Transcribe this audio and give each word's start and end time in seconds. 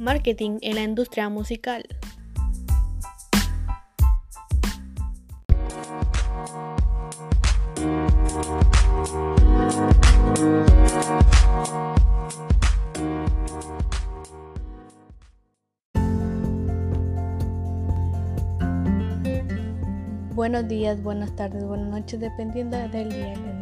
Marketing 0.00 0.56
en 0.62 0.76
la 0.76 0.82
industria 0.82 1.28
musical. 1.28 1.84
Buenos 20.34 20.66
días, 20.66 21.02
buenas 21.02 21.36
tardes, 21.36 21.62
buenas 21.66 21.88
noches, 21.90 22.18
dependiendo 22.18 22.78
del 22.88 23.10
día 23.10 23.34
que 23.34 23.59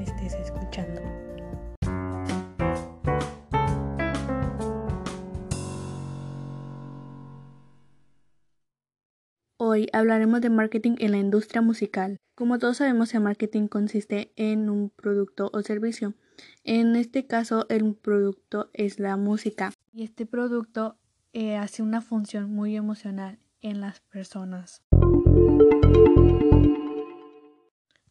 Hoy 9.61 9.89
hablaremos 9.93 10.41
de 10.41 10.51
marketing 10.51 10.95
en 11.01 11.11
la 11.11 11.19
industria 11.19 11.61
musical. 11.63 12.21
Como 12.37 12.61
todos 12.61 12.77
sabemos, 12.77 13.13
el 13.13 13.23
marketing 13.23 13.67
consiste 13.67 14.33
en 14.37 14.71
un 14.71 14.89
producto 14.89 15.51
o 15.53 15.63
servicio. 15.63 16.15
En 16.63 16.95
este 16.95 17.27
caso, 17.27 17.67
el 17.69 17.97
producto 17.97 18.71
es 18.73 19.01
la 19.01 19.17
música. 19.17 19.73
Y 19.93 20.05
este 20.05 20.27
producto 20.27 20.97
eh, 21.33 21.57
hace 21.57 21.83
una 21.83 22.01
función 22.03 22.55
muy 22.55 22.77
emocional 22.77 23.41
en 23.61 23.81
las 23.81 23.99
personas. 23.99 24.81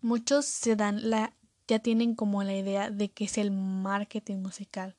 Muchos 0.02 0.46
se 0.46 0.76
dan 0.76 1.10
la 1.10 1.34
ya 1.70 1.80
tienen 1.80 2.16
como 2.16 2.44
la 2.44 2.58
idea 2.58 2.92
de 2.92 3.08
que 3.08 3.24
es 3.24 3.38
el 3.38 3.52
marketing 3.52 4.40
musical. 4.40 4.98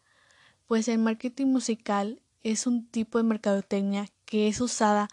Pues 0.67 0.89
el 0.89 0.99
marketing 0.99 1.49
musical 1.49 2.23
es 2.43 2.67
un 2.67 2.89
tipo 2.89 3.19
de 3.19 3.25
mercadotecnia 3.25 4.07
que 4.25 4.49
es 4.49 4.63
usada 4.63 5.09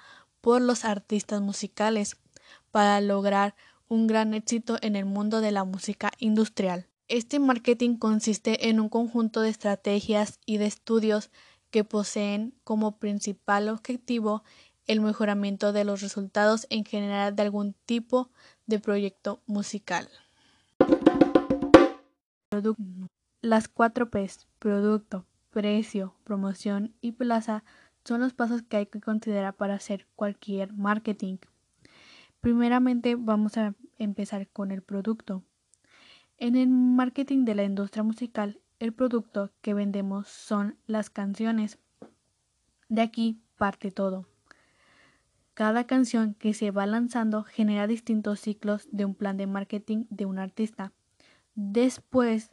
por 0.46 0.62
los 0.62 0.86
artistas 0.86 1.42
musicales 1.42 2.18
para 2.70 3.02
lograr 3.02 3.56
un 3.88 4.06
gran 4.06 4.36
éxito 4.36 4.78
en 4.84 4.96
el 4.96 5.04
mundo 5.04 5.42
de 5.42 5.52
la 5.52 5.64
música 5.64 6.12
industrial. 6.20 6.86
Este 7.08 7.40
marketing 7.40 7.98
consiste 7.98 8.70
en 8.70 8.80
un 8.80 8.88
conjunto 8.88 9.42
de 9.42 9.50
estrategias 9.50 10.40
y 10.46 10.58
de 10.58 10.68
estudios 10.68 11.32
que 11.72 11.84
poseen 11.84 12.54
como 12.64 13.00
principal 13.00 13.70
objetivo 13.70 14.44
el 14.86 15.02
mejoramiento 15.02 15.74
de 15.74 15.84
los 15.84 16.02
resultados 16.02 16.68
en 16.70 16.86
general 16.86 17.36
de 17.36 17.42
algún 17.42 17.74
tipo 17.88 18.30
de 18.68 18.78
proyecto 18.78 19.42
musical. 19.48 20.08
Las 23.42 23.68
cuatro 23.68 24.12
P's, 24.12 24.46
producto, 24.60 25.26
precio, 25.50 26.14
promoción 26.24 26.94
y 27.02 27.14
plaza, 27.14 27.64
son 28.06 28.22
los 28.22 28.34
pasos 28.34 28.62
que 28.62 28.78
hay 28.78 28.86
que 28.86 29.02
considerar 29.02 29.56
para 29.56 29.74
hacer 29.74 30.08
cualquier 30.16 30.72
marketing. 30.74 31.38
Primeramente 32.40 33.16
vamos 33.16 33.58
a 33.58 33.74
empezar 33.98 34.48
con 34.48 34.72
el 34.72 34.84
producto. 34.84 35.44
En 36.38 36.56
el 36.56 36.70
marketing 36.70 37.44
de 37.46 37.56
la 37.56 37.64
industria 37.64 38.04
musical, 38.04 38.62
el 38.80 38.94
producto 38.94 39.52
que 39.62 39.74
vendemos 39.74 40.28
son 40.28 40.78
las 40.86 41.10
canciones. 41.10 41.80
De 42.88 43.02
aquí 43.02 43.42
parte 43.58 43.90
todo. 43.90 44.28
Cada 45.56 45.88
canción 45.88 46.36
que 46.36 46.54
se 46.54 46.70
va 46.72 46.86
lanzando 46.86 47.44
genera 47.44 47.88
distintos 47.88 48.42
ciclos 48.42 48.88
de 48.92 49.06
un 49.06 49.16
plan 49.16 49.38
de 49.38 49.48
marketing 49.48 50.06
de 50.10 50.26
un 50.26 50.38
artista. 50.38 50.92
Después, 51.56 52.52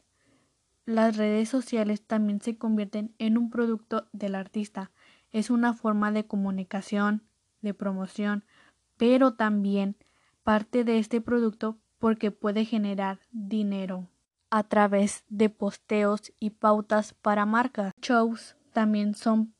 las 0.85 1.17
redes 1.17 1.49
sociales 1.49 2.01
también 2.01 2.41
se 2.41 2.57
convierten 2.57 3.13
en 3.19 3.37
un 3.37 3.49
producto 3.49 4.07
del 4.13 4.35
artista 4.35 4.91
es 5.33 5.49
una 5.49 5.73
forma 5.73 6.11
de 6.11 6.25
comunicación, 6.25 7.23
de 7.61 7.73
promoción, 7.73 8.45
pero 8.97 9.33
también 9.33 9.97
parte 10.43 10.83
de 10.85 10.99
este 10.99 11.19
producto 11.19 11.77
porque 11.97 12.31
puede 12.31 12.63
generar 12.65 13.19
dinero 13.31 14.07
a 14.49 14.63
través 14.63 15.23
de 15.29 15.49
posteos 15.49 16.31
y 16.39 16.51
pautas 16.51 17.13
para 17.13 17.45
marcas. 17.45 17.91
Shows 18.01 18.55
también 18.71 19.15
son 19.15 19.53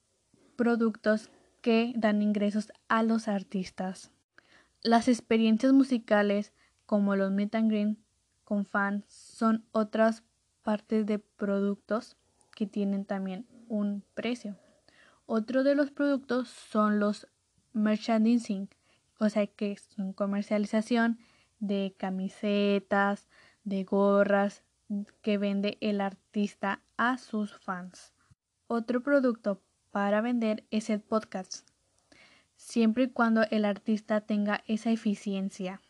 productos 0.55 1.31
que 1.61 1.93
dan 1.95 2.21
ingresos 2.21 2.71
a 2.87 3.01
los 3.01 3.27
artistas. 3.27 4.11
Las 4.81 5.07
experiencias 5.07 5.73
musicales 5.73 6.53
como 6.85 7.15
los 7.15 7.31
meet 7.31 7.55
and 7.55 7.71
greet 7.71 7.97
con 8.43 8.65
fans 8.65 9.05
son 9.07 9.65
otras 9.71 10.23
partes 10.61 11.05
de 11.05 11.19
productos 11.19 12.17
que 12.53 12.67
tienen 12.67 13.05
también 13.05 13.47
un 13.67 14.03
precio. 14.13 14.57
Otro 15.25 15.63
de 15.63 15.75
los 15.75 15.91
productos 15.91 16.49
son 16.49 16.99
los 16.99 17.27
merchandising, 17.71 18.69
o 19.19 19.29
sea 19.29 19.47
que 19.47 19.77
son 19.77 20.13
comercialización 20.13 21.17
de 21.59 21.95
camisetas, 21.97 23.29
de 23.63 23.83
gorras 23.83 24.63
que 25.21 25.37
vende 25.37 25.77
el 25.81 26.01
artista 26.01 26.81
a 26.97 27.17
sus 27.17 27.57
fans. 27.57 28.13
Otro 28.67 29.01
producto 29.01 29.61
para 29.91 30.21
vender 30.21 30.65
es 30.71 30.89
el 30.89 30.99
podcast, 30.99 31.67
siempre 32.57 33.05
y 33.05 33.09
cuando 33.09 33.43
el 33.49 33.65
artista 33.65 34.21
tenga 34.21 34.63
esa 34.67 34.91
eficiencia. 34.91 35.81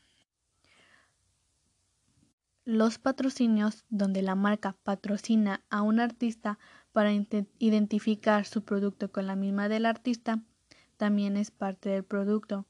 Los 2.66 2.98
patrocinios, 2.98 3.84
donde 3.90 4.22
la 4.22 4.36
marca 4.36 4.76
patrocina 4.84 5.64
a 5.70 5.82
un 5.82 6.00
artista 6.00 6.60
para 6.94 7.12
identificar 7.60 8.46
su 8.46 8.64
producto 8.64 9.12
con 9.12 9.28
la 9.28 9.36
misma 9.36 9.68
del 9.68 9.86
artista, 9.86 10.40
también 10.96 11.36
es 11.36 11.52
parte 11.52 11.90
del 11.90 12.04
producto. 12.06 12.66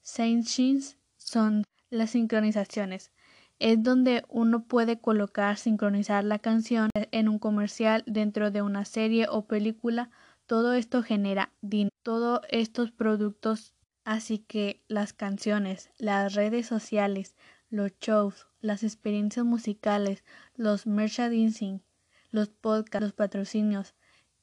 Saints 0.00 0.96
son 1.16 1.64
las 1.90 2.10
sincronizaciones. 2.10 3.10
Es 3.58 3.82
donde 3.82 4.24
uno 4.28 4.64
puede 4.64 5.00
colocar, 5.00 5.58
sincronizar 5.58 6.24
la 6.24 6.38
canción 6.38 6.88
en 6.94 7.28
un 7.28 7.38
comercial, 7.38 8.02
dentro 8.06 8.50
de 8.50 8.62
una 8.62 8.86
serie 8.86 9.26
o 9.28 9.46
película. 9.46 10.10
Todo 10.46 10.72
esto 10.72 11.02
genera 11.02 11.52
dinero. 11.60 11.90
Todos 12.02 12.40
estos 12.48 12.92
productos, 12.92 13.74
así 14.04 14.38
que 14.38 14.82
las 14.88 15.12
canciones, 15.12 15.90
las 15.98 16.34
redes 16.34 16.66
sociales, 16.66 17.36
los 17.68 17.92
shows, 18.00 18.46
las 18.60 18.82
experiencias 18.82 19.44
musicales, 19.44 20.24
los 20.54 20.86
merchandising, 20.86 21.82
los 22.30 22.48
podcasts, 22.48 23.02
los 23.02 23.12
patrocinios 23.12 23.94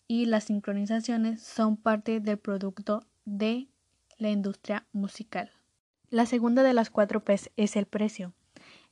y 0.08 0.26
las 0.26 0.46
sincronizaciones 0.46 1.42
son 1.42 1.78
parte 1.78 2.20
del 2.20 2.38
producto 2.38 3.06
de 3.26 3.68
la 4.18 4.30
industria 4.30 4.86
musical. 4.94 5.52
La 6.10 6.26
segunda 6.26 6.64
de 6.64 6.74
las 6.74 6.90
cuatro 6.90 7.24
P's 7.24 7.52
es 7.58 7.76
el 7.76 7.86
precio. 7.86 8.34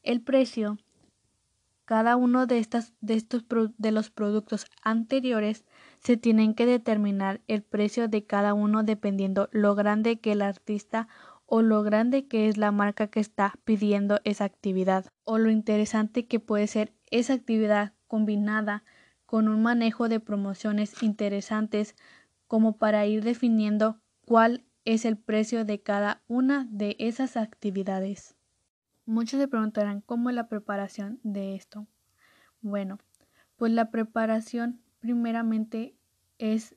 El 0.03 0.21
precio, 0.21 0.77
cada 1.85 2.15
uno 2.15 2.45
de, 2.45 2.59
estas, 2.59 2.93
de 2.99 3.13
estos 3.13 3.45
de 3.77 3.91
los 3.91 4.09
productos 4.09 4.65
anteriores 4.83 5.65
se 6.03 6.17
tienen 6.17 6.53
que 6.53 6.65
determinar 6.65 7.41
el 7.47 7.63
precio 7.63 8.07
de 8.07 8.25
cada 8.25 8.53
uno 8.53 8.83
dependiendo 8.83 9.49
lo 9.51 9.75
grande 9.75 10.19
que 10.19 10.33
el 10.33 10.41
artista 10.41 11.07
o 11.45 11.61
lo 11.61 11.83
grande 11.83 12.27
que 12.27 12.47
es 12.47 12.57
la 12.57 12.71
marca 12.71 13.07
que 13.07 13.19
está 13.19 13.53
pidiendo 13.63 14.19
esa 14.23 14.45
actividad 14.45 15.05
o 15.23 15.37
lo 15.37 15.51
interesante 15.51 16.27
que 16.27 16.39
puede 16.39 16.67
ser 16.67 16.93
esa 17.11 17.33
actividad 17.33 17.93
combinada 18.07 18.83
con 19.25 19.47
un 19.47 19.61
manejo 19.61 20.09
de 20.09 20.19
promociones 20.19 21.01
interesantes 21.03 21.95
como 22.47 22.77
para 22.77 23.05
ir 23.05 23.23
definiendo 23.23 23.99
cuál 24.25 24.63
es 24.85 25.05
el 25.05 25.17
precio 25.17 25.65
de 25.65 25.81
cada 25.81 26.21
una 26.27 26.67
de 26.69 26.95
esas 26.99 27.37
actividades. 27.37 28.35
Muchos 29.05 29.39
se 29.39 29.47
preguntarán 29.47 30.01
cómo 30.01 30.29
es 30.29 30.35
la 30.35 30.47
preparación 30.47 31.19
de 31.23 31.55
esto. 31.55 31.87
Bueno, 32.61 32.99
pues 33.57 33.71
la 33.71 33.91
preparación 33.91 34.81
primeramente 34.99 35.95
es 36.37 36.75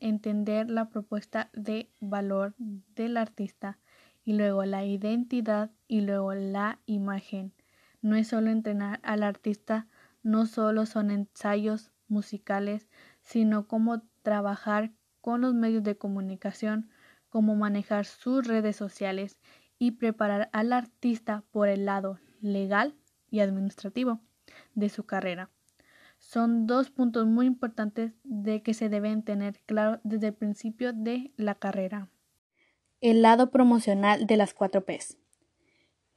entender 0.00 0.68
la 0.70 0.90
propuesta 0.90 1.50
de 1.52 1.90
valor 2.00 2.54
del 2.58 3.16
artista 3.16 3.78
y 4.24 4.34
luego 4.34 4.64
la 4.64 4.84
identidad 4.84 5.70
y 5.86 6.02
luego 6.02 6.34
la 6.34 6.80
imagen. 6.86 7.52
No 8.00 8.16
es 8.16 8.28
solo 8.28 8.50
entrenar 8.50 9.00
al 9.02 9.22
artista, 9.22 9.88
no 10.22 10.46
solo 10.46 10.86
son 10.86 11.10
ensayos 11.10 11.92
musicales, 12.08 12.88
sino 13.22 13.66
cómo 13.66 14.02
trabajar 14.22 14.92
con 15.20 15.40
los 15.40 15.54
medios 15.54 15.82
de 15.82 15.96
comunicación, 15.96 16.90
cómo 17.28 17.54
manejar 17.54 18.04
sus 18.04 18.46
redes 18.46 18.76
sociales 18.76 19.40
y 19.78 19.92
preparar 19.92 20.48
al 20.52 20.72
artista 20.72 21.44
por 21.50 21.68
el 21.68 21.84
lado 21.84 22.18
legal 22.40 22.94
y 23.30 23.40
administrativo 23.40 24.20
de 24.74 24.88
su 24.88 25.04
carrera. 25.04 25.50
Son 26.18 26.66
dos 26.66 26.90
puntos 26.90 27.26
muy 27.26 27.46
importantes 27.46 28.12
de 28.24 28.62
que 28.62 28.74
se 28.74 28.88
deben 28.88 29.22
tener 29.22 29.60
claro 29.66 30.00
desde 30.02 30.28
el 30.28 30.34
principio 30.34 30.92
de 30.92 31.32
la 31.36 31.54
carrera. 31.54 32.08
El 33.00 33.22
lado 33.22 33.50
promocional 33.50 34.26
de 34.26 34.36
las 34.36 34.54
4 34.54 34.84
Ps. 34.84 35.16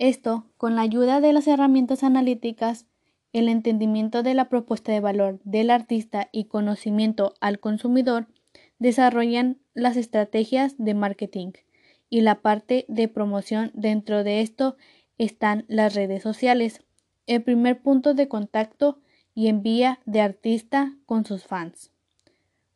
Esto, 0.01 0.47
con 0.57 0.75
la 0.75 0.81
ayuda 0.81 1.21
de 1.21 1.31
las 1.31 1.47
herramientas 1.47 2.03
analíticas, 2.03 2.87
el 3.33 3.47
entendimiento 3.47 4.23
de 4.23 4.33
la 4.33 4.49
propuesta 4.49 4.91
de 4.91 4.99
valor 4.99 5.39
del 5.43 5.69
artista 5.69 6.27
y 6.31 6.45
conocimiento 6.45 7.35
al 7.39 7.59
consumidor, 7.59 8.25
desarrollan 8.79 9.59
las 9.75 9.97
estrategias 9.97 10.73
de 10.79 10.95
marketing 10.95 11.51
y 12.09 12.21
la 12.21 12.41
parte 12.41 12.85
de 12.87 13.09
promoción. 13.09 13.69
Dentro 13.75 14.23
de 14.23 14.41
esto 14.41 14.75
están 15.19 15.65
las 15.67 15.93
redes 15.93 16.23
sociales, 16.23 16.83
el 17.27 17.43
primer 17.43 17.83
punto 17.83 18.15
de 18.15 18.27
contacto 18.27 18.97
y 19.35 19.49
envía 19.49 19.99
de 20.07 20.21
artista 20.21 20.97
con 21.05 21.25
sus 21.25 21.43
fans. 21.43 21.91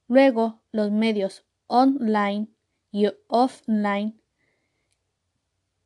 Luego, 0.08 0.60
los 0.72 0.92
medios 0.92 1.44
online 1.66 2.50
y 2.92 3.08
offline. 3.26 4.22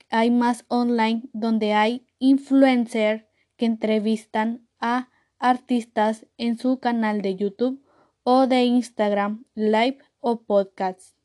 Hay 0.10 0.32
más 0.32 0.66
online 0.70 1.30
donde 1.34 1.74
hay 1.74 2.08
influencers 2.18 3.26
que 3.58 3.66
entrevistan 3.66 4.68
a 4.80 5.10
artistas 5.38 6.26
en 6.38 6.58
su 6.58 6.80
canal 6.80 7.22
de 7.22 7.36
YouTube 7.36 7.84
o 8.24 8.48
de 8.48 8.64
Instagram 8.64 9.46
Live 9.54 10.00
o 10.20 10.42
podcast. 10.42 11.16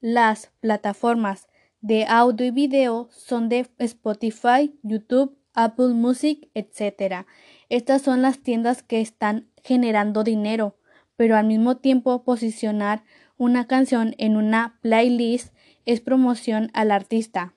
Las 0.00 0.52
plataformas 0.60 1.48
de 1.80 2.04
audio 2.04 2.46
y 2.46 2.50
video 2.50 3.08
son 3.10 3.48
de 3.48 3.66
Spotify, 3.78 4.78
YouTube, 4.82 5.38
Apple 5.54 5.94
Music, 5.94 6.50
etc. 6.54 7.26
Estas 7.68 8.02
son 8.02 8.22
las 8.22 8.40
tiendas 8.40 8.82
que 8.82 9.00
están 9.00 9.50
generando 9.64 10.24
dinero, 10.24 10.76
pero 11.16 11.36
al 11.36 11.46
mismo 11.46 11.78
tiempo 11.78 12.22
posicionar 12.22 13.02
una 13.38 13.66
canción 13.66 14.14
en 14.18 14.36
una 14.36 14.78
playlist 14.82 15.54
es 15.86 16.00
promoción 16.00 16.70
al 16.74 16.90
artista. 16.90 17.54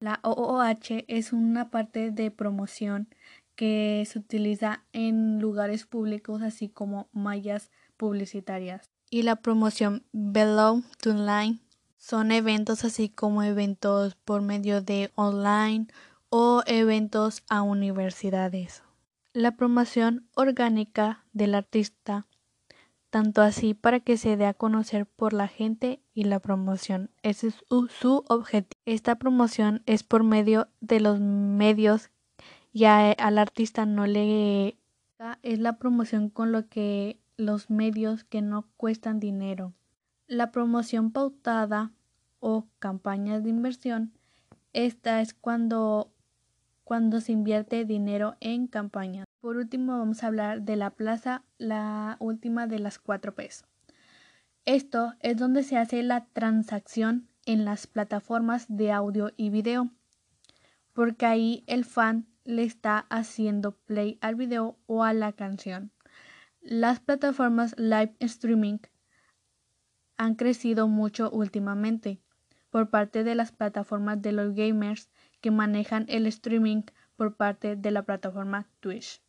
La 0.00 0.20
OOH 0.22 1.04
es 1.08 1.32
una 1.32 1.70
parte 1.70 2.12
de 2.12 2.30
promoción 2.30 3.08
que 3.56 4.04
se 4.06 4.20
utiliza 4.20 4.84
en 4.92 5.40
lugares 5.40 5.86
públicos 5.86 6.42
así 6.42 6.68
como 6.68 7.08
mallas 7.12 7.72
publicitarias. 7.96 8.92
Y 9.10 9.22
la 9.22 9.36
promoción 9.36 10.04
Below 10.12 10.84
to 11.02 11.14
Line 11.14 11.60
son 11.96 12.30
eventos 12.30 12.84
así 12.84 13.08
como 13.08 13.42
eventos 13.42 14.14
por 14.14 14.40
medio 14.40 14.82
de 14.82 15.10
online 15.16 15.88
o 16.30 16.62
eventos 16.66 17.42
a 17.48 17.62
universidades. 17.62 18.84
La 19.32 19.56
promoción 19.56 20.28
orgánica 20.36 21.24
del 21.32 21.56
artista, 21.56 22.28
tanto 23.10 23.42
así 23.42 23.74
para 23.74 24.00
que 24.00 24.16
se 24.16 24.36
dé 24.36 24.46
a 24.46 24.54
conocer 24.54 25.06
por 25.06 25.32
la 25.32 25.48
gente 25.48 26.00
y 26.14 26.24
la 26.24 26.38
promoción. 26.38 27.10
Ese 27.22 27.48
es 27.48 27.54
su, 27.68 28.24
objetivo. 28.28 28.77
Esta 28.88 29.16
promoción 29.16 29.82
es 29.84 30.02
por 30.02 30.24
medio 30.24 30.68
de 30.80 30.98
los 30.98 31.20
medios 31.20 32.08
y 32.72 32.84
al 32.84 33.36
artista 33.36 33.84
no 33.84 34.06
le 34.06 34.78
es 35.42 35.58
la 35.58 35.76
promoción 35.76 36.30
con 36.30 36.52
lo 36.52 36.70
que 36.70 37.20
los 37.36 37.68
medios 37.68 38.24
que 38.24 38.40
no 38.40 38.66
cuestan 38.78 39.20
dinero. 39.20 39.74
La 40.26 40.50
promoción 40.52 41.12
pautada 41.12 41.92
o 42.40 42.64
campañas 42.78 43.44
de 43.44 43.50
inversión, 43.50 44.14
esta 44.72 45.20
es 45.20 45.34
cuando, 45.34 46.10
cuando 46.82 47.20
se 47.20 47.32
invierte 47.32 47.84
dinero 47.84 48.36
en 48.40 48.68
campañas. 48.68 49.26
Por 49.42 49.58
último 49.58 49.98
vamos 49.98 50.24
a 50.24 50.28
hablar 50.28 50.62
de 50.62 50.76
la 50.76 50.88
plaza, 50.88 51.42
la 51.58 52.16
última 52.20 52.66
de 52.66 52.78
las 52.78 52.98
cuatro 52.98 53.34
P's. 53.34 53.66
Esto 54.64 55.12
es 55.20 55.36
donde 55.36 55.62
se 55.62 55.76
hace 55.76 56.02
la 56.02 56.24
transacción 56.32 57.28
en 57.48 57.64
las 57.64 57.86
plataformas 57.86 58.66
de 58.68 58.92
audio 58.92 59.32
y 59.38 59.48
video, 59.48 59.90
porque 60.92 61.24
ahí 61.24 61.64
el 61.66 61.86
fan 61.86 62.26
le 62.44 62.62
está 62.62 63.06
haciendo 63.08 63.72
play 63.72 64.18
al 64.20 64.34
video 64.34 64.78
o 64.86 65.02
a 65.02 65.14
la 65.14 65.32
canción. 65.32 65.90
Las 66.60 67.00
plataformas 67.00 67.74
live 67.78 68.14
streaming 68.20 68.80
han 70.18 70.34
crecido 70.34 70.88
mucho 70.88 71.30
últimamente 71.30 72.20
por 72.68 72.90
parte 72.90 73.24
de 73.24 73.34
las 73.34 73.50
plataformas 73.50 74.20
de 74.20 74.32
los 74.32 74.54
gamers 74.54 75.08
que 75.40 75.50
manejan 75.50 76.04
el 76.08 76.26
streaming 76.26 76.82
por 77.16 77.34
parte 77.34 77.76
de 77.76 77.90
la 77.90 78.02
plataforma 78.02 78.68
Twitch. 78.80 79.22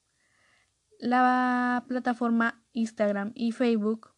La 1.00 1.86
plataforma 1.88 2.62
Instagram 2.74 3.32
y 3.34 3.54
Facebook 3.54 4.12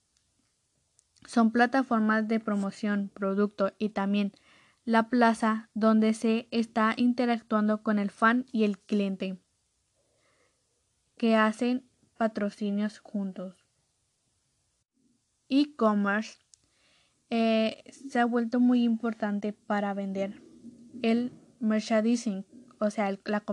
son 1.26 1.52
plataformas 1.52 2.28
de 2.28 2.40
promoción, 2.40 3.10
producto 3.14 3.74
y 3.78 3.90
también 3.90 4.34
la 4.86 5.10
plaza 5.10 5.70
donde 5.74 6.14
se 6.14 6.48
está 6.52 6.94
interactuando 6.98 7.84
con 7.84 8.00
el 8.00 8.10
fan 8.10 8.46
y 8.52 8.64
el 8.64 8.80
cliente 8.80 9.38
que 11.18 11.36
hacen 11.36 11.86
patrocinios 12.18 13.00
juntos. 13.00 13.56
E-commerce 15.50 16.40
eh, 17.30 17.84
se 17.92 18.20
ha 18.20 18.26
vuelto 18.26 18.60
muy 18.60 18.84
importante 18.84 19.54
para 19.54 19.94
vender 19.94 20.42
el 21.02 21.32
merchandising, 21.60 22.46
o 22.80 22.90
sea, 22.90 23.18
la 23.26 23.44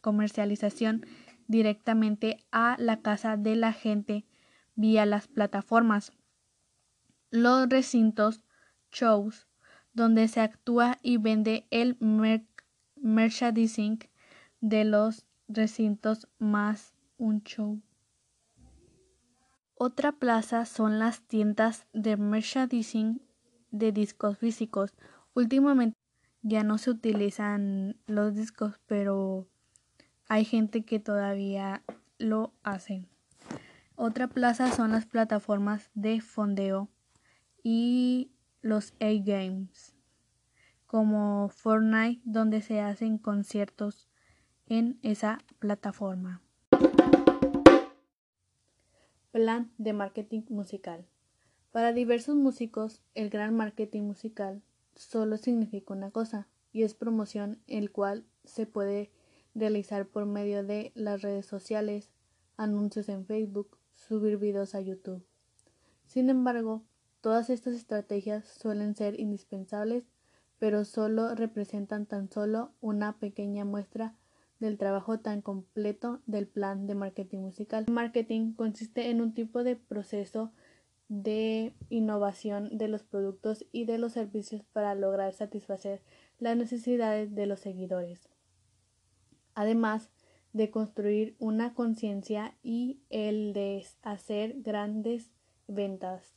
comercialización 0.00 1.04
directamente 1.48 2.38
a 2.52 2.76
la 2.78 3.00
casa 3.00 3.36
de 3.36 3.56
la 3.56 3.72
gente 3.72 4.24
vía 4.74 5.06
las 5.06 5.26
plataformas. 5.28 6.12
Los 7.38 7.68
recintos, 7.68 8.40
shows, 8.90 9.46
donde 9.92 10.26
se 10.26 10.40
actúa 10.40 10.96
y 11.02 11.18
vende 11.18 11.66
el 11.70 11.98
merchandising 12.96 13.98
de 14.62 14.84
los 14.84 15.26
recintos 15.46 16.28
más 16.38 16.94
un 17.18 17.42
show. 17.42 17.82
Otra 19.74 20.12
plaza 20.12 20.64
son 20.64 20.98
las 20.98 21.24
tiendas 21.28 21.86
de 21.92 22.16
merchandising 22.16 23.20
de 23.70 23.92
discos 23.92 24.38
físicos. 24.38 24.94
Últimamente 25.34 25.98
ya 26.40 26.64
no 26.64 26.78
se 26.78 26.88
utilizan 26.88 27.98
los 28.06 28.34
discos, 28.34 28.80
pero 28.86 29.46
hay 30.26 30.46
gente 30.46 30.86
que 30.86 31.00
todavía 31.00 31.82
lo 32.16 32.54
hace. 32.62 33.04
Otra 33.94 34.26
plaza 34.26 34.72
son 34.72 34.92
las 34.92 35.04
plataformas 35.04 35.90
de 35.92 36.22
fondeo 36.22 36.88
y 37.68 38.30
los 38.62 38.94
A-Games, 39.00 39.96
como 40.86 41.48
Fortnite, 41.48 42.22
donde 42.24 42.62
se 42.62 42.78
hacen 42.78 43.18
conciertos 43.18 44.08
en 44.68 45.00
esa 45.02 45.38
plataforma. 45.58 46.40
Plan 49.32 49.72
de 49.78 49.92
marketing 49.92 50.42
musical. 50.48 51.08
Para 51.72 51.92
diversos 51.92 52.36
músicos, 52.36 53.02
el 53.16 53.30
gran 53.30 53.56
marketing 53.56 54.02
musical 54.02 54.62
solo 54.94 55.36
significa 55.36 55.92
una 55.92 56.12
cosa, 56.12 56.46
y 56.72 56.84
es 56.84 56.94
promoción, 56.94 57.58
el 57.66 57.90
cual 57.90 58.26
se 58.44 58.66
puede 58.66 59.10
realizar 59.56 60.06
por 60.06 60.24
medio 60.24 60.62
de 60.62 60.92
las 60.94 61.20
redes 61.20 61.46
sociales, 61.46 62.12
anuncios 62.56 63.08
en 63.08 63.26
Facebook, 63.26 63.76
subir 63.96 64.36
videos 64.36 64.76
a 64.76 64.80
YouTube. 64.80 65.26
Sin 66.04 66.30
embargo, 66.30 66.84
todas 67.26 67.50
estas 67.50 67.74
estrategias 67.74 68.46
suelen 68.46 68.94
ser 68.94 69.18
indispensables, 69.18 70.04
pero 70.60 70.84
solo 70.84 71.34
representan 71.34 72.06
tan 72.06 72.30
solo 72.30 72.70
una 72.80 73.18
pequeña 73.18 73.64
muestra 73.64 74.14
del 74.60 74.78
trabajo 74.78 75.18
tan 75.18 75.42
completo 75.42 76.20
del 76.26 76.46
plan 76.46 76.86
de 76.86 76.94
marketing 76.94 77.40
musical. 77.40 77.84
Marketing 77.90 78.52
consiste 78.52 79.10
en 79.10 79.20
un 79.20 79.34
tipo 79.34 79.64
de 79.64 79.74
proceso 79.74 80.52
de 81.08 81.74
innovación 81.90 82.78
de 82.78 82.86
los 82.86 83.02
productos 83.02 83.66
y 83.72 83.86
de 83.86 83.98
los 83.98 84.12
servicios 84.12 84.62
para 84.72 84.94
lograr 84.94 85.32
satisfacer 85.32 86.02
las 86.38 86.56
necesidades 86.56 87.34
de 87.34 87.46
los 87.46 87.58
seguidores. 87.58 88.28
Además 89.56 90.10
de 90.52 90.70
construir 90.70 91.34
una 91.40 91.74
conciencia 91.74 92.54
y 92.62 93.00
el 93.10 93.52
de 93.52 93.84
hacer 94.02 94.62
grandes 94.62 95.32
ventas. 95.66 96.35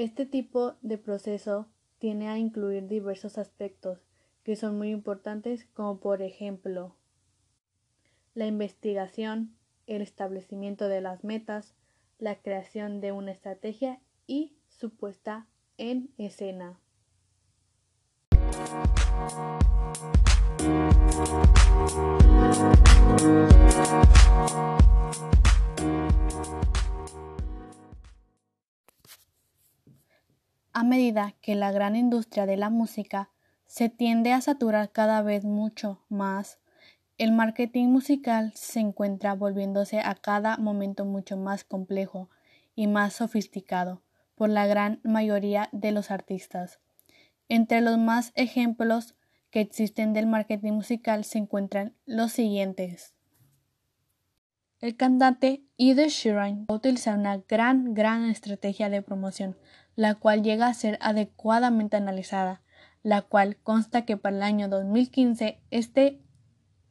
Este 0.00 0.24
tipo 0.24 0.76
de 0.80 0.96
proceso 0.96 1.68
tiene 1.98 2.30
a 2.30 2.38
incluir 2.38 2.86
diversos 2.86 3.36
aspectos 3.36 3.98
que 4.44 4.56
son 4.56 4.78
muy 4.78 4.88
importantes 4.88 5.66
como 5.74 6.00
por 6.00 6.22
ejemplo 6.22 6.96
la 8.32 8.46
investigación, 8.46 9.54
el 9.86 10.00
establecimiento 10.00 10.88
de 10.88 11.02
las 11.02 11.22
metas, 11.22 11.74
la 12.18 12.36
creación 12.36 13.02
de 13.02 13.12
una 13.12 13.32
estrategia 13.32 14.00
y 14.26 14.56
su 14.70 14.88
puesta 14.88 15.46
en 15.76 16.08
escena. 16.16 16.80
A 30.80 30.82
medida 30.82 31.34
que 31.42 31.56
la 31.56 31.72
gran 31.72 31.94
industria 31.94 32.46
de 32.46 32.56
la 32.56 32.70
música 32.70 33.28
se 33.66 33.90
tiende 33.90 34.32
a 34.32 34.40
saturar 34.40 34.92
cada 34.92 35.20
vez 35.20 35.44
mucho 35.44 36.02
más, 36.08 36.58
el 37.18 37.32
marketing 37.32 37.88
musical 37.88 38.50
se 38.54 38.80
encuentra 38.80 39.34
volviéndose 39.34 40.00
a 40.00 40.14
cada 40.14 40.56
momento 40.56 41.04
mucho 41.04 41.36
más 41.36 41.64
complejo 41.64 42.30
y 42.74 42.86
más 42.86 43.12
sofisticado 43.12 44.00
por 44.34 44.48
la 44.48 44.66
gran 44.66 45.00
mayoría 45.04 45.68
de 45.72 45.92
los 45.92 46.10
artistas. 46.10 46.80
Entre 47.50 47.82
los 47.82 47.98
más 47.98 48.32
ejemplos 48.34 49.16
que 49.50 49.60
existen 49.60 50.14
del 50.14 50.26
marketing 50.26 50.72
musical 50.72 51.24
se 51.24 51.36
encuentran 51.36 51.94
los 52.06 52.32
siguientes. 52.32 53.12
El 54.80 54.96
cantante 54.96 55.62
Ed 55.76 55.98
Sheeran 56.08 56.64
utiliza 56.70 57.14
una 57.14 57.36
gran, 57.36 57.92
gran 57.92 58.30
estrategia 58.30 58.88
de 58.88 59.02
promoción, 59.02 59.58
la 59.96 60.14
cual 60.14 60.42
llega 60.42 60.66
a 60.66 60.74
ser 60.74 60.98
adecuadamente 61.00 61.96
analizada, 61.96 62.62
la 63.02 63.22
cual 63.22 63.56
consta 63.56 64.04
que 64.04 64.16
para 64.16 64.36
el 64.36 64.42
año 64.42 64.68
2015 64.68 65.58
este 65.70 66.20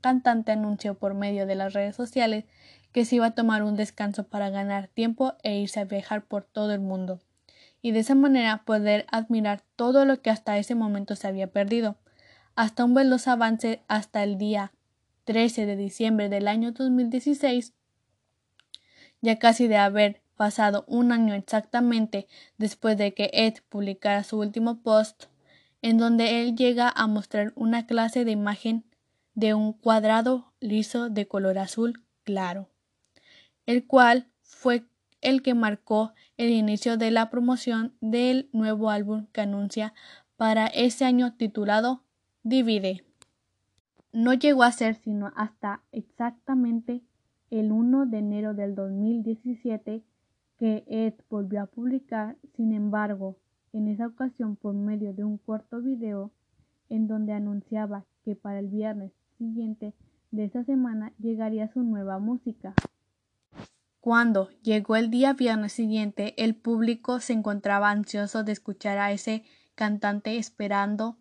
cantante 0.01 0.51
anunció 0.51 0.95
por 0.95 1.13
medio 1.13 1.45
de 1.45 1.55
las 1.55 1.73
redes 1.73 1.95
sociales 1.95 2.45
que 2.91 3.05
se 3.05 3.17
iba 3.17 3.27
a 3.27 3.35
tomar 3.35 3.63
un 3.63 3.75
descanso 3.75 4.27
para 4.27 4.49
ganar 4.49 4.87
tiempo 4.87 5.35
e 5.43 5.57
irse 5.59 5.79
a 5.79 5.85
viajar 5.85 6.25
por 6.25 6.43
todo 6.43 6.73
el 6.73 6.79
mundo, 6.79 7.19
y 7.81 7.91
de 7.91 7.99
esa 7.99 8.15
manera 8.15 8.63
poder 8.65 9.05
admirar 9.11 9.61
todo 9.75 10.05
lo 10.05 10.21
que 10.21 10.29
hasta 10.29 10.57
ese 10.57 10.75
momento 10.75 11.15
se 11.15 11.27
había 11.27 11.47
perdido, 11.47 11.97
hasta 12.55 12.83
un 12.83 12.93
veloz 12.93 13.27
avance 13.27 13.83
hasta 13.87 14.23
el 14.23 14.37
día 14.37 14.71
13 15.25 15.65
de 15.65 15.75
diciembre 15.75 16.29
del 16.29 16.47
año 16.47 16.71
2016, 16.71 17.73
ya 19.21 19.37
casi 19.37 19.67
de 19.67 19.77
haber 19.77 20.21
pasado 20.39 20.85
un 20.87 21.11
año 21.11 21.33
exactamente 21.33 22.25
después 22.57 22.97
de 22.97 23.13
que 23.13 23.29
Ed 23.33 23.55
publicara 23.67 24.23
su 24.23 24.39
último 24.39 24.81
post, 24.81 25.25
en 25.81 25.97
donde 25.97 26.41
él 26.41 26.55
llega 26.55 26.89
a 26.95 27.07
mostrar 27.07 27.51
una 27.57 27.85
clase 27.85 28.23
de 28.23 28.31
imagen 28.31 28.85
de 29.33 29.53
un 29.53 29.73
cuadrado 29.73 30.53
liso 30.61 31.09
de 31.09 31.27
color 31.27 31.59
azul 31.59 32.05
claro, 32.23 32.69
el 33.65 33.85
cual 33.85 34.27
fue 34.41 34.85
el 35.19 35.41
que 35.41 35.55
marcó 35.55 36.13
el 36.37 36.51
inicio 36.51 36.95
de 36.95 37.11
la 37.11 37.29
promoción 37.29 37.93
del 37.99 38.47
nuevo 38.53 38.91
álbum 38.91 39.27
que 39.33 39.41
anuncia 39.41 39.93
para 40.37 40.67
ese 40.67 41.03
año 41.03 41.33
titulado 41.33 42.05
Divide. 42.43 43.03
No 44.13 44.33
llegó 44.33 44.63
a 44.63 44.71
ser 44.71 44.95
sino 44.95 45.33
hasta 45.35 45.81
exactamente 45.91 47.01
el 47.51 47.73
1 47.73 48.05
de 48.05 48.19
enero 48.19 48.53
del 48.53 48.73
2017 48.73 50.05
que 50.59 50.83
Ed 50.87 51.13
volvió 51.29 51.61
a 51.63 51.67
publicar, 51.67 52.35
sin 52.55 52.73
embargo, 52.73 53.37
en 53.71 53.87
esa 53.87 54.07
ocasión 54.07 54.57
por 54.57 54.75
medio 54.75 55.13
de 55.13 55.23
un 55.23 55.37
corto 55.37 55.81
video 55.81 56.31
en 56.89 57.07
donde 57.07 57.33
anunciaba 57.33 58.05
que 58.25 58.35
para 58.35 58.59
el 58.59 58.67
viernes 58.67 59.13
siguiente 59.37 59.93
de 60.31 60.43
esa 60.43 60.65
semana 60.65 61.13
llegaría 61.17 61.71
su 61.71 61.81
nueva 61.81 62.19
música. 62.19 62.73
Cuando 64.01 64.49
llegó 64.61 64.97
el 64.97 65.09
día 65.09 65.33
viernes 65.33 65.73
siguiente, 65.73 66.33
el 66.37 66.55
público 66.55 67.19
se 67.19 67.33
encontraba 67.33 67.89
ansioso 67.89 68.43
de 68.43 68.51
escuchar 68.51 68.97
a 68.97 69.11
ese 69.11 69.43
cantante 69.75 70.37
esperando 70.37 71.17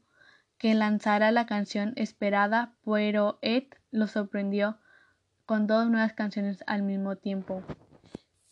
que 0.58 0.74
lanzara 0.74 1.30
la 1.30 1.46
canción 1.46 1.92
esperada, 1.94 2.74
pero 2.84 3.38
Ed 3.42 3.64
lo 3.92 4.08
sorprendió 4.08 4.78
con 5.46 5.68
dos 5.68 5.88
nuevas 5.88 6.12
canciones 6.12 6.64
al 6.66 6.82
mismo 6.82 7.16
tiempo. 7.16 7.62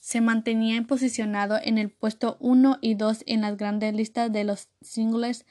Se 0.06 0.20
mantenía 0.20 0.80
posicionado 0.82 1.58
en 1.60 1.78
el 1.78 1.90
puesto 1.90 2.36
1 2.38 2.78
y 2.80 2.94
2 2.94 3.24
en 3.26 3.40
las 3.40 3.56
grandes 3.56 3.92
listas 3.92 4.30
de 4.30 4.44
los 4.44 4.68
singles 4.80 5.46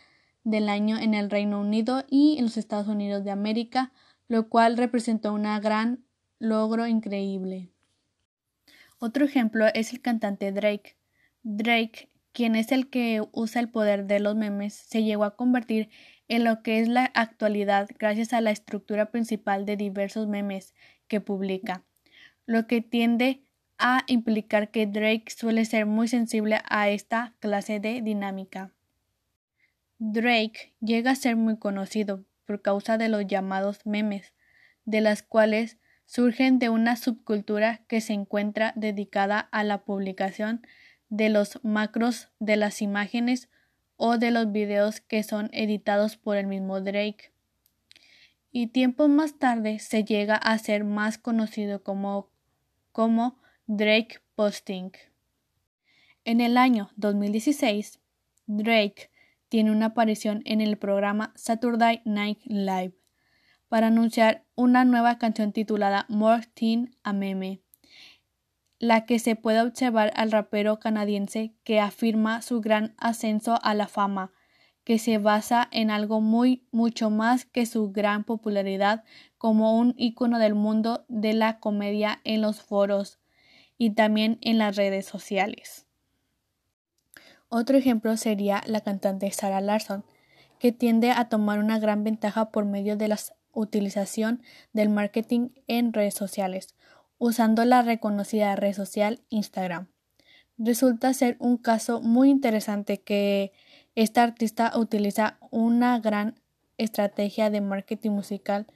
del 0.46 0.70
año 0.70 0.98
en 0.98 1.14
el 1.14 1.30
Reino 1.30 1.60
Unido 1.60 2.06
y 2.10 2.38
en 2.38 2.46
los 2.46 2.56
Estados 2.56 2.88
Unidos 2.88 3.26
de 3.26 3.32
América, 3.32 3.92
lo 4.30 4.48
cual 4.48 4.78
representó 4.78 5.34
un 5.34 5.44
gran 5.60 6.06
logro 6.40 6.88
increíble. 6.88 7.68
Otro 8.98 9.26
ejemplo 9.26 9.66
es 9.74 9.92
el 9.92 10.00
cantante 10.02 10.54
Drake. 10.54 10.96
Drake, 11.44 12.10
quien 12.32 12.56
es 12.56 12.72
el 12.72 12.90
que 12.90 13.22
usa 13.34 13.60
el 13.60 13.68
poder 13.68 14.06
de 14.06 14.22
los 14.22 14.38
memes, 14.38 14.74
se 14.74 15.04
llegó 15.04 15.26
a 15.26 15.36
convertir 15.36 15.90
en 16.30 16.46
lo 16.46 16.64
que 16.64 16.80
es 16.80 16.88
la 16.88 17.12
actualidad 17.14 17.90
gracias 18.00 18.32
a 18.32 18.40
la 18.40 18.52
estructura 18.52 19.12
principal 19.12 19.66
de 19.66 19.76
diversos 19.76 20.28
memes 20.28 20.74
que 21.10 21.20
publica, 21.20 21.84
lo 22.46 22.68
que 22.68 22.80
tiende 22.80 23.45
a 23.78 24.04
implicar 24.08 24.72
que 24.72 24.88
Drake 24.88 25.26
suele 25.36 25.66
ser 25.66 25.86
muy 25.86 26.08
sensible 26.08 26.62
a 26.70 26.90
esta 26.90 27.34
clase 27.40 27.80
de 27.80 28.02
dinámica. 28.02 28.72
Drake 29.98 30.74
llega 30.80 31.12
a 31.12 31.16
ser 31.16 31.36
muy 31.36 31.58
conocido 31.58 32.26
por 32.46 32.62
causa 32.62 32.98
de 32.98 33.10
los 33.10 33.26
llamados 33.28 33.86
memes, 33.86 34.34
de 34.86 35.02
las 35.02 35.24
cuales 35.24 35.78
surgen 36.06 36.60
de 36.60 36.70
una 36.70 36.96
subcultura 36.96 37.82
que 37.88 38.02
se 38.02 38.14
encuentra 38.14 38.74
dedicada 38.76 39.40
a 39.40 39.64
la 39.64 39.84
publicación 39.84 40.66
de 41.10 41.30
los 41.30 41.60
macros 41.64 42.30
de 42.40 42.56
las 42.56 42.82
imágenes 42.82 43.50
o 43.98 44.18
de 44.18 44.32
los 44.32 44.52
videos 44.52 45.02
que 45.02 45.24
son 45.24 45.50
editados 45.54 46.18
por 46.18 46.38
el 46.38 46.48
mismo 46.48 46.82
Drake. 46.82 47.32
Y 48.52 48.68
tiempo 48.68 49.08
más 49.08 49.38
tarde 49.38 49.80
se 49.80 50.04
llega 50.04 50.36
a 50.36 50.58
ser 50.58 50.84
más 50.84 51.18
conocido 51.18 51.84
como, 51.84 52.30
como 52.92 53.40
Drake 53.68 54.20
Posting. 54.36 54.92
En 56.24 56.40
el 56.40 56.56
año 56.56 56.92
2016, 56.98 58.00
Drake 58.46 59.10
tiene 59.50 59.72
una 59.72 59.88
aparición 59.88 60.44
en 60.46 60.62
el 60.62 60.78
programa 60.78 61.34
Saturday 61.36 62.04
Night 62.06 62.42
Live 62.46 62.94
para 63.68 63.88
anunciar 63.88 64.46
una 64.54 64.86
nueva 64.86 65.18
canción 65.18 65.52
titulada 65.52 66.06
More 66.10 66.44
Teen 66.54 66.96
a 67.02 67.12
Meme, 67.12 67.64
la 68.78 69.08
que 69.08 69.18
se 69.18 69.36
puede 69.36 69.62
observar 69.62 70.14
al 70.16 70.32
rapero 70.32 70.78
canadiense 70.80 71.56
que 71.64 71.80
afirma 71.80 72.44
su 72.44 72.62
gran 72.62 72.94
ascenso 73.00 73.58
a 73.64 73.74
la 73.74 73.88
fama, 73.88 74.32
que 74.84 75.00
se 75.00 75.18
basa 75.18 75.68
en 75.72 75.90
algo 75.90 76.22
muy 76.22 76.68
mucho 76.72 77.10
más 77.10 77.46
que 77.46 77.66
su 77.66 77.92
gran 77.92 78.26
popularidad 78.26 79.04
como 79.40 79.76
un 79.76 79.96
icono 79.98 80.38
del 80.38 80.54
mundo 80.54 81.04
de 81.08 81.34
la 81.34 81.60
comedia 81.60 82.22
en 82.26 82.44
los 82.44 82.62
foros 82.62 83.20
y 83.78 83.92
también 83.92 84.38
en 84.42 84.58
las 84.58 84.76
redes 84.76 85.06
sociales. 85.06 85.86
Otro 87.50 87.78
ejemplo 87.78 88.18
sería 88.18 88.62
la 88.66 88.82
cantante 88.82 89.32
Sarah 89.32 89.62
Larson, 89.62 90.04
que 90.60 90.72
tiende 90.72 91.12
a 91.12 91.30
tomar 91.30 91.60
una 91.60 91.80
gran 91.80 92.04
ventaja 92.04 92.52
por 92.52 92.66
medio 92.66 92.98
de 92.98 93.08
la 93.08 93.20
utilización 93.54 94.42
del 94.74 94.90
marketing 94.90 95.50
en 95.68 95.94
redes 95.94 96.14
sociales, 96.14 96.76
usando 97.18 97.66
la 97.66 97.82
reconocida 97.82 98.56
red 98.56 98.74
social 98.74 99.22
Instagram. 99.30 99.88
Resulta 100.58 101.14
ser 101.14 101.36
un 101.40 101.58
caso 101.58 102.02
muy 102.02 102.30
interesante 102.30 103.02
que 103.02 103.52
esta 103.96 104.24
artista 104.24 104.72
utiliza 104.76 105.38
una 105.52 106.00
gran 106.00 106.40
estrategia 106.78 107.50
de 107.50 107.62
marketing 107.62 108.12
musical 108.12 108.68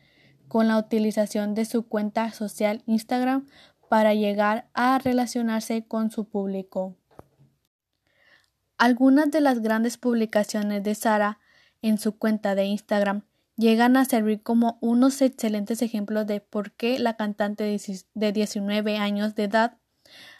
con 0.47 0.67
la 0.67 0.77
utilización 0.77 1.53
de 1.53 1.65
su 1.65 1.87
cuenta 1.87 2.31
social 2.31 2.81
Instagram 2.85 3.47
para 3.89 4.13
llegar 4.13 4.69
a 4.73 4.99
relacionarse 4.99 5.85
con 5.85 6.11
su 6.11 6.25
público. 6.25 6.95
Algunas 8.77 9.29
de 9.31 9.41
las 9.41 9.61
grandes 9.61 9.97
publicaciones 9.97 10.83
de 10.83 10.95
Sara 10.95 11.39
en 11.81 11.97
su 11.97 12.17
cuenta 12.17 12.55
de 12.55 12.65
Instagram 12.65 13.23
llegan 13.57 13.97
a 13.97 14.05
servir 14.05 14.41
como 14.41 14.77
unos 14.79 15.21
excelentes 15.21 15.81
ejemplos 15.81 16.25
de 16.27 16.39
por 16.39 16.71
qué 16.71 16.97
la 16.97 17.17
cantante 17.17 17.77
de 18.13 18.31
19 18.31 18.97
años 18.97 19.35
de 19.35 19.43
edad 19.43 19.77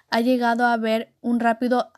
ha 0.09 0.21
llegado 0.21 0.65
a 0.65 0.77
ver 0.77 1.13
un 1.19 1.39
rápido 1.39 1.91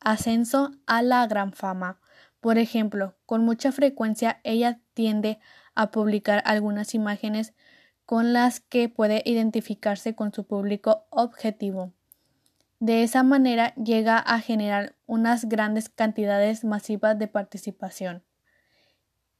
ascenso 0.00 0.72
a 0.86 1.02
la 1.02 1.26
gran 1.26 1.52
fama. 1.52 2.00
Por 2.40 2.58
ejemplo, 2.58 3.16
con 3.24 3.44
mucha 3.44 3.72
frecuencia 3.72 4.40
ella 4.42 4.80
tiende 4.94 5.38
a 5.74 5.90
publicar 5.90 6.42
algunas 6.44 6.94
imágenes 6.94 7.54
con 8.08 8.32
las 8.32 8.60
que 8.60 8.88
puede 8.88 9.20
identificarse 9.26 10.14
con 10.14 10.32
su 10.32 10.46
público 10.46 11.04
objetivo. 11.10 11.92
De 12.80 13.02
esa 13.02 13.22
manera 13.22 13.74
llega 13.74 14.16
a 14.16 14.40
generar 14.40 14.96
unas 15.04 15.46
grandes 15.46 15.90
cantidades 15.90 16.64
masivas 16.64 17.18
de 17.18 17.28
participación. 17.28 18.22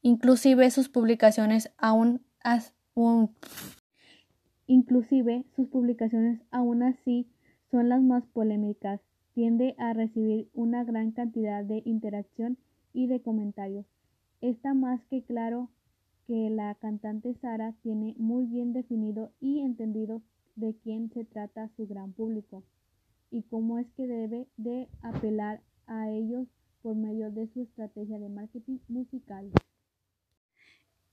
Inclusive 0.02 0.70
sus 0.70 0.90
publicaciones 0.90 1.72
aún, 1.78 2.26
inclusive 4.66 5.46
sus 5.56 5.68
publicaciones 5.68 6.42
aún 6.50 6.82
así 6.82 7.26
son 7.70 7.88
las 7.88 8.02
más 8.02 8.26
polémicas. 8.26 9.00
Tiende 9.32 9.76
a 9.78 9.94
recibir 9.94 10.50
una 10.52 10.84
gran 10.84 11.12
cantidad 11.12 11.64
de 11.64 11.80
interacción 11.86 12.58
y 12.92 13.06
de 13.06 13.22
comentarios. 13.22 13.86
Está 14.42 14.74
más 14.74 15.00
que 15.06 15.22
claro 15.22 15.70
que 16.28 16.50
la 16.50 16.74
cantante 16.74 17.34
Sara 17.40 17.72
tiene 17.82 18.14
muy 18.18 18.44
bien 18.44 18.74
definido 18.74 19.32
y 19.40 19.60
entendido 19.60 20.20
de 20.56 20.76
quién 20.84 21.10
se 21.10 21.24
trata 21.24 21.70
su 21.74 21.86
gran 21.86 22.12
público 22.12 22.62
y 23.30 23.44
cómo 23.44 23.78
es 23.78 23.86
que 23.96 24.06
debe 24.06 24.46
de 24.58 24.88
apelar 25.00 25.62
a 25.86 26.10
ellos 26.10 26.46
por 26.82 26.96
medio 26.96 27.30
de 27.30 27.48
su 27.48 27.62
estrategia 27.62 28.18
de 28.18 28.28
marketing 28.28 28.76
musical. 28.88 29.50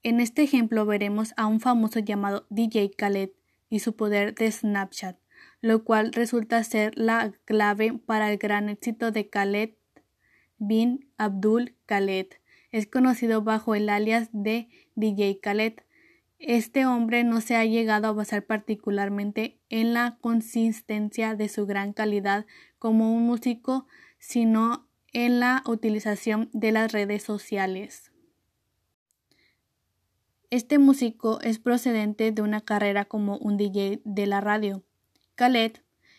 En 0.03 0.19
este 0.19 0.43
ejemplo 0.43 0.85
veremos 0.85 1.33
a 1.37 1.47
un 1.47 1.61
famoso 1.61 1.99
llamado 1.99 2.45
DJ 2.49 2.91
Khaled 2.91 3.29
y 3.69 3.79
su 3.79 3.95
poder 3.95 4.35
de 4.35 4.51
Snapchat, 4.51 5.17
lo 5.61 5.85
cual 5.85 6.11
resulta 6.11 6.61
ser 6.65 6.91
la 6.97 7.31
clave 7.45 7.97
para 8.05 8.29
el 8.33 8.37
gran 8.37 8.67
éxito 8.67 9.11
de 9.11 9.29
Khaled 9.29 9.75
bin 10.57 11.09
Abdul 11.17 11.77
Khaled. 11.85 12.27
Es 12.75 12.87
conocido 12.87 13.41
bajo 13.41 13.73
el 13.73 13.87
alias 13.87 14.27
de 14.33 14.67
DJ 14.95 15.39
Khaled. 15.39 15.75
Este 16.39 16.85
hombre 16.85 17.23
no 17.23 17.39
se 17.39 17.55
ha 17.55 17.63
llegado 17.63 18.09
a 18.09 18.11
basar 18.11 18.45
particularmente 18.45 19.61
en 19.69 19.93
la 19.93 20.17
consistencia 20.19 21.35
de 21.35 21.47
su 21.47 21.65
gran 21.65 21.93
calidad 21.93 22.45
como 22.77 23.15
un 23.15 23.25
músico, 23.25 23.87
sino 24.19 24.89
en 25.13 25.39
la 25.39 25.63
utilización 25.65 26.49
de 26.51 26.73
las 26.73 26.91
redes 26.91 27.23
sociales. 27.23 28.11
Este 30.49 30.77
músico 30.77 31.39
es 31.39 31.59
procedente 31.59 32.33
de 32.33 32.41
una 32.41 32.59
carrera 32.59 33.05
como 33.05 33.37
un 33.37 33.55
DJ 33.55 34.01
de 34.03 34.27
la 34.27 34.41
radio. 34.41 34.83
Khaled 35.35 35.77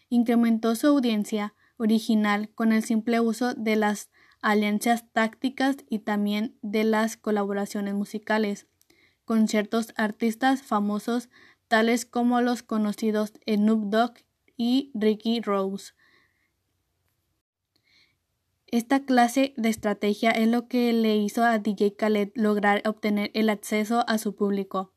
incrementó 0.09 0.75
su 0.75 0.87
audiencia 0.87 1.53
original 1.77 2.49
con 2.55 2.73
el 2.73 2.83
simple 2.83 3.21
uso 3.21 3.53
de 3.53 3.77
las 3.77 4.09
alianzas 4.43 5.11
tácticas 5.13 5.77
y 5.89 6.01
también 6.01 6.57
de 6.63 6.85
las 6.85 7.17
colaboraciones 7.17 7.95
musicales 7.95 8.67
con 9.25 9.49
ciertos 9.49 9.93
artistas 9.97 10.63
famosos 10.63 11.29
tales 11.69 12.05
como 12.07 12.41
los 12.41 12.63
conocidos 12.63 13.33
Snoop 13.47 13.91
Dogg 13.91 14.15
y 14.57 14.91
Ricky 14.95 15.41
Rose. 15.41 15.93
Esta 18.69 19.05
clase 19.05 19.55
de 19.57 19.69
estrategia 19.69 20.31
es 20.31 20.49
lo 20.49 20.67
que 20.69 20.93
le 20.93 21.17
hizo 21.17 21.45
a 21.45 21.59
DJ 21.59 21.95
Khaled 21.95 22.31
lograr 22.35 22.83
obtener 22.85 23.31
el 23.35 23.49
acceso 23.49 24.05
a 24.09 24.19
su 24.19 24.35
público. 24.35 24.93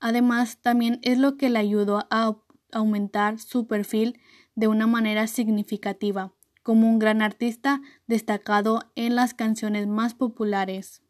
Además, 0.00 0.58
también 0.60 0.98
es 1.02 1.18
lo 1.18 1.36
que 1.36 1.50
le 1.50 1.58
ayudó 1.58 2.06
a 2.10 2.36
aumentar 2.72 3.38
su 3.38 3.66
perfil 3.66 4.20
de 4.54 4.68
una 4.68 4.86
manera 4.86 5.26
significativa, 5.26 6.32
como 6.62 6.88
un 6.88 6.98
gran 6.98 7.22
artista 7.22 7.80
destacado 8.06 8.90
en 8.94 9.14
las 9.14 9.34
canciones 9.34 9.86
más 9.86 10.14
populares. 10.14 11.02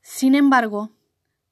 Sin 0.00 0.34
embargo, 0.34 0.96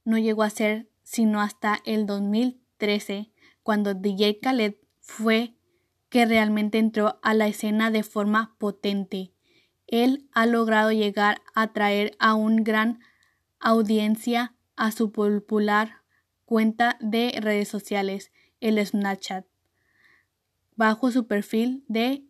no 0.04 0.18
llegó 0.18 0.42
a 0.42 0.50
ser 0.50 0.88
sino 1.02 1.40
hasta 1.40 1.80
el 1.84 2.06
2013, 2.06 3.32
cuando 3.62 3.94
DJ 3.94 4.38
Khaled 4.40 4.74
fue 5.00 5.56
que 6.08 6.26
realmente 6.26 6.78
entró 6.78 7.18
a 7.22 7.34
la 7.34 7.48
escena 7.48 7.90
de 7.90 8.02
forma 8.02 8.56
potente. 8.58 9.32
Él 9.86 10.28
ha 10.32 10.46
logrado 10.46 10.92
llegar 10.92 11.42
a 11.54 11.62
atraer 11.62 12.16
a 12.18 12.34
una 12.34 12.62
gran 12.62 13.00
audiencia 13.60 14.54
a 14.76 14.90
su 14.90 15.12
popular 15.12 16.02
cuenta 16.44 16.98
de 17.00 17.38
redes 17.40 17.68
sociales, 17.68 18.30
el 18.60 18.84
Snapchat, 18.84 19.46
bajo 20.76 21.10
su 21.10 21.26
perfil 21.26 21.84
de, 21.88 22.24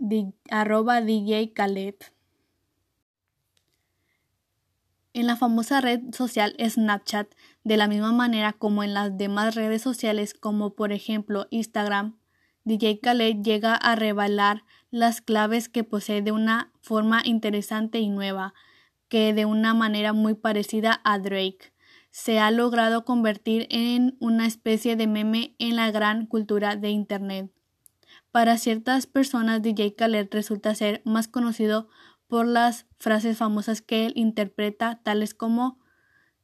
arroba 0.50 1.00
DJ 1.00 1.52
Khaled. 1.52 1.94
En 5.14 5.26
la 5.26 5.37
famosa 5.37 5.80
red 5.80 6.00
social 6.12 6.54
Snapchat, 6.58 7.28
de 7.64 7.76
la 7.76 7.87
misma 7.87 8.12
manera 8.12 8.52
como 8.54 8.82
en 8.82 8.94
las 8.94 9.16
demás 9.18 9.54
redes 9.54 9.82
sociales 9.82 10.32
como 10.32 10.75
por 10.75 10.92
ejemplo 10.92 11.46
Instagram, 11.50 12.18
DJ 12.64 13.00
Khaled 13.00 13.42
llega 13.42 13.75
a 13.75 13.94
revelar 13.94 14.64
las 14.90 15.20
claves 15.20 15.68
que 15.68 15.84
posee 15.84 16.22
de 16.22 16.32
una 16.32 16.72
forma 16.80 17.20
interesante 17.25 17.99
y 17.99 18.08
nueva, 18.08 18.54
que 19.08 19.34
de 19.34 19.44
una 19.44 19.75
manera 19.75 20.12
muy 20.12 20.34
parecida 20.34 21.00
a 21.04 21.18
Drake 21.18 21.72
se 22.11 22.38
ha 22.38 22.50
logrado 22.50 23.04
convertir 23.04 23.66
en 23.70 24.16
una 24.20 24.46
especie 24.46 24.96
de 24.96 25.06
meme 25.06 25.54
en 25.58 25.76
la 25.76 25.90
gran 25.90 26.26
cultura 26.26 26.76
de 26.76 26.90
Internet. 26.90 27.50
Para 28.32 28.56
ciertas 28.56 29.06
personas 29.06 29.62
DJ 29.62 29.95
Khaled 29.95 30.28
resulta 30.30 30.75
ser 30.75 31.02
más 31.04 31.28
conocido 31.28 31.88
por 32.26 32.47
las 32.47 32.86
frases 32.99 33.36
famosas 33.36 33.82
que 33.82 34.06
él 34.06 34.14
interpreta, 34.16 35.00
tales 35.02 35.34
como 35.34 35.78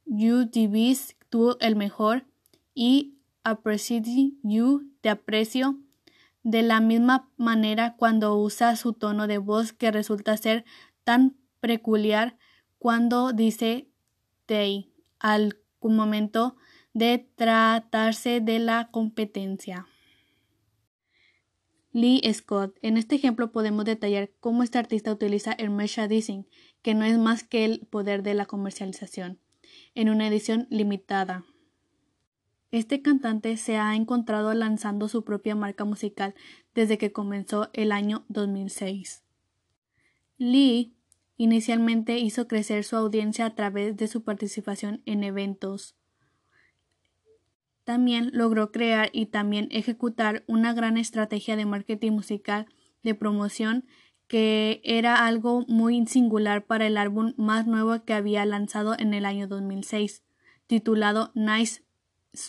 You 0.05 0.49
the 0.51 0.69
best, 0.69 1.13
tú 1.31 1.57
el 1.61 1.77
mejor 1.77 2.27
y 2.75 3.15
Appreciate 3.43 4.35
you, 4.43 4.93
te 5.01 5.09
aprecio. 5.09 5.79
De 6.43 6.61
la 6.61 6.81
misma 6.81 7.31
manera 7.39 7.97
cuando 7.97 8.37
usa 8.37 8.77
su 8.77 8.93
tono 8.93 9.27
de 9.27 9.39
voz 9.39 9.73
que 9.73 9.91
resulta 9.91 10.37
ser 10.37 10.67
tan 11.05 11.39
peculiar 11.61 12.37
cuando 12.79 13.33
dice 13.33 13.89
they 14.45 14.93
al 15.19 15.57
momento 15.81 16.57
de 16.93 17.27
tratarse 17.37 18.41
de 18.41 18.59
la 18.59 18.91
competencia. 18.91 19.87
Lee 21.93 22.21
Scott. 22.33 22.77
En 22.83 22.97
este 22.97 23.17
ejemplo 23.17 23.51
podemos 23.51 23.85
detallar 23.85 24.31
cómo 24.41 24.63
este 24.63 24.79
artista 24.79 25.13
utiliza 25.13 25.53
el 25.53 25.71
merchandising, 25.71 26.47
que 26.83 26.95
no 26.95 27.05
es 27.05 27.19
más 27.19 27.45
que 27.45 27.65
el 27.65 27.87
poder 27.87 28.23
de 28.23 28.35
la 28.35 28.47
comercialización, 28.47 29.39
en 29.95 30.11
una 30.11 30.29
edición 30.29 30.67
limitada. 30.71 31.45
Este 32.71 33.01
cantante 33.01 33.57
se 33.57 33.79
ha 33.79 33.97
encontrado 33.97 34.53
lanzando 34.53 35.09
su 35.09 35.25
propia 35.25 35.55
marca 35.55 35.85
musical 35.85 36.35
desde 36.75 36.99
que 36.99 37.13
comenzó 37.13 37.71
el 37.73 37.93
año 37.93 38.27
2006. 38.29 39.25
Lee 40.37 40.95
inicialmente 41.39 42.19
hizo 42.19 42.47
crecer 42.47 42.85
su 42.85 42.97
audiencia 42.97 43.47
a 43.47 43.55
través 43.55 43.97
de 43.97 44.09
su 44.09 44.23
participación 44.23 45.03
en 45.07 45.25
eventos, 45.25 45.97
también 47.89 48.29
logró 48.35 48.71
crear 48.71 49.09
y 49.15 49.25
también 49.25 49.69
ejecutar 49.71 50.45
una 50.47 50.75
gran 50.75 50.99
estrategia 50.99 51.57
de 51.57 51.65
marketing 51.65 52.13
musical 52.13 52.67
de 53.03 53.15
promoción 53.15 53.87
que 54.27 54.83
era 54.85 55.27
algo 55.27 55.65
muy 55.69 56.07
singular 56.07 56.67
para 56.67 56.87
el 56.87 56.99
álbum 56.99 57.33
más 57.39 57.67
nuevo 57.67 58.05
que 58.05 58.13
había 58.13 58.45
lanzado 58.45 58.95
en 58.99 59.15
el 59.15 59.25
año 59.25 59.49
2006, 59.49 60.23
titulado 60.67 61.31
Nice 61.35 61.83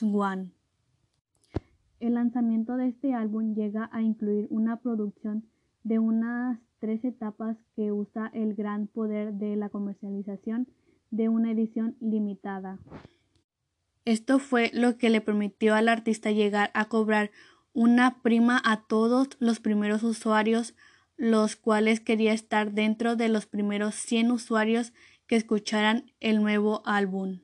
One. 0.01 0.51
El 2.01 2.15
lanzamiento 2.15 2.75
de 2.75 2.89
este 2.89 3.13
álbum 3.13 3.55
llega 3.55 3.89
a 3.93 4.01
incluir 4.01 4.45
una 4.49 4.81
producción 4.81 5.45
de 5.85 5.99
unas 5.99 6.59
tres 6.79 7.05
etapas 7.05 7.55
que 7.77 7.93
usa 7.93 8.29
el 8.33 8.55
gran 8.55 8.87
poder 8.87 9.35
de 9.35 9.55
la 9.55 9.69
comercialización 9.69 10.67
de 11.11 11.29
una 11.29 11.49
edición 11.49 11.95
limitada. 12.01 12.77
Esto 14.09 14.39
fue 14.39 14.71
lo 14.73 14.97
que 14.97 15.11
le 15.11 15.21
permitió 15.21 15.75
al 15.75 15.87
artista 15.87 16.31
llegar 16.31 16.71
a 16.73 16.85
cobrar 16.85 17.29
una 17.73 18.23
prima 18.23 18.59
a 18.65 18.87
todos 18.87 19.27
los 19.37 19.59
primeros 19.59 20.01
usuarios, 20.01 20.73
los 21.15 21.55
cuales 21.55 21.99
quería 21.99 22.33
estar 22.33 22.71
dentro 22.71 23.15
de 23.15 23.29
los 23.29 23.45
primeros 23.45 23.93
100 23.93 24.31
usuarios 24.31 24.93
que 25.27 25.35
escucharan 25.35 26.11
el 26.19 26.41
nuevo 26.41 26.81
álbum. 26.87 27.41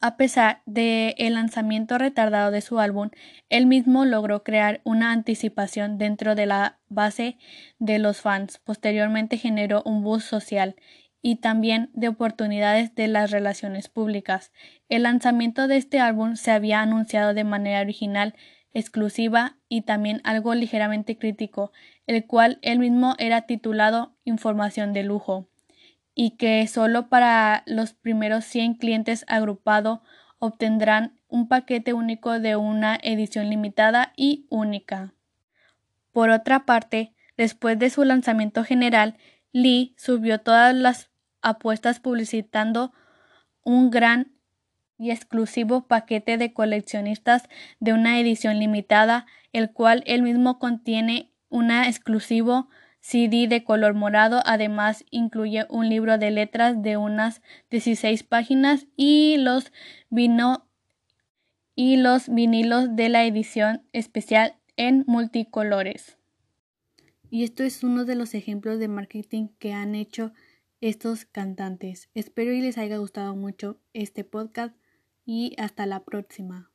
A 0.00 0.16
pesar 0.16 0.62
de 0.64 1.16
lanzamiento 1.18 1.98
retardado 1.98 2.52
de 2.52 2.60
su 2.60 2.78
álbum, 2.78 3.10
él 3.48 3.66
mismo 3.66 4.04
logró 4.04 4.44
crear 4.44 4.80
una 4.84 5.10
anticipación 5.10 5.98
dentro 5.98 6.36
de 6.36 6.46
la 6.46 6.78
base 6.88 7.36
de 7.80 7.98
los 7.98 8.20
fans. 8.20 8.58
Posteriormente 8.58 9.38
generó 9.38 9.82
un 9.84 10.04
buzz 10.04 10.22
social 10.22 10.76
y 11.22 11.36
también 11.36 11.88
de 11.94 12.08
oportunidades 12.08 12.94
de 12.96 13.06
las 13.06 13.30
relaciones 13.30 13.88
públicas. 13.88 14.52
El 14.88 15.04
lanzamiento 15.04 15.68
de 15.68 15.76
este 15.76 16.00
álbum 16.00 16.34
se 16.34 16.50
había 16.50 16.82
anunciado 16.82 17.32
de 17.32 17.44
manera 17.44 17.80
original, 17.80 18.34
exclusiva 18.74 19.56
y 19.68 19.82
también 19.82 20.20
algo 20.24 20.54
ligeramente 20.54 21.16
crítico, 21.16 21.72
el 22.06 22.26
cual 22.26 22.58
él 22.62 22.80
mismo 22.80 23.14
era 23.18 23.42
titulado 23.42 24.16
Información 24.24 24.92
de 24.92 25.04
lujo, 25.04 25.46
y 26.14 26.32
que 26.32 26.66
solo 26.66 27.08
para 27.08 27.62
los 27.66 27.94
primeros 27.94 28.44
100 28.44 28.74
clientes 28.74 29.24
agrupado 29.28 30.02
obtendrán 30.40 31.20
un 31.28 31.46
paquete 31.46 31.92
único 31.92 32.40
de 32.40 32.56
una 32.56 32.98
edición 33.00 33.48
limitada 33.48 34.12
y 34.16 34.46
única. 34.50 35.14
Por 36.10 36.30
otra 36.30 36.66
parte, 36.66 37.14
después 37.36 37.78
de 37.78 37.90
su 37.90 38.02
lanzamiento 38.04 38.64
general, 38.64 39.16
Lee 39.52 39.94
subió 39.96 40.40
todas 40.40 40.74
las 40.74 41.11
apuestas 41.42 42.00
publicitando 42.00 42.92
un 43.64 43.90
gran 43.90 44.32
y 44.98 45.10
exclusivo 45.10 45.86
paquete 45.86 46.38
de 46.38 46.52
coleccionistas 46.52 47.48
de 47.80 47.92
una 47.92 48.20
edición 48.20 48.58
limitada, 48.58 49.26
el 49.52 49.72
cual 49.72 50.02
él 50.06 50.22
mismo 50.22 50.58
contiene 50.58 51.32
un 51.48 51.70
exclusivo 51.70 52.68
CD 53.00 53.48
de 53.48 53.64
color 53.64 53.94
morado, 53.94 54.42
además 54.46 55.04
incluye 55.10 55.66
un 55.68 55.88
libro 55.88 56.18
de 56.18 56.30
letras 56.30 56.82
de 56.82 56.96
unas 56.96 57.42
16 57.70 58.22
páginas 58.22 58.86
y 58.96 59.36
los 59.38 59.72
vino 60.08 60.68
y 61.74 61.96
los 61.96 62.28
vinilos 62.28 62.94
de 62.94 63.08
la 63.08 63.24
edición 63.24 63.82
especial 63.92 64.54
en 64.76 65.04
multicolores. 65.08 66.16
Y 67.28 67.44
esto 67.44 67.64
es 67.64 67.82
uno 67.82 68.04
de 68.04 68.14
los 68.14 68.34
ejemplos 68.34 68.78
de 68.78 68.88
marketing 68.88 69.48
que 69.58 69.72
han 69.72 69.94
hecho 69.94 70.32
estos 70.82 71.24
cantantes. 71.24 72.10
Espero 72.12 72.52
y 72.52 72.60
les 72.60 72.76
haya 72.76 72.96
gustado 72.98 73.36
mucho 73.36 73.80
este 73.92 74.24
podcast 74.24 74.74
y 75.24 75.54
hasta 75.56 75.86
la 75.86 76.04
próxima. 76.04 76.71